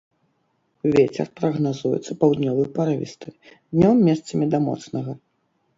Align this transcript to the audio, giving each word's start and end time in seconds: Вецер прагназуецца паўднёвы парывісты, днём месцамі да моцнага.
Вецер 0.95 1.27
прагназуецца 1.41 2.17
паўднёвы 2.23 2.63
парывісты, 2.79 3.27
днём 3.75 3.95
месцамі 4.11 4.45
да 4.57 4.67
моцнага. 4.71 5.11